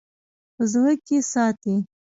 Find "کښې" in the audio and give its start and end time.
1.05-1.17